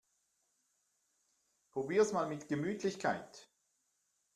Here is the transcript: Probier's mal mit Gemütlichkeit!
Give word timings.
Probier's 1.69 2.11
mal 2.11 2.27
mit 2.27 2.47
Gemütlichkeit! 2.47 3.51